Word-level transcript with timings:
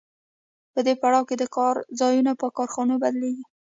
په 0.73 0.79
دې 0.85 0.93
پړاو 1.01 1.27
کې 1.29 1.35
د 1.39 1.43
کار 1.55 1.75
ځایونه 1.99 2.31
په 2.41 2.47
کارخانو 2.57 2.93
بدلېږي 3.03 3.45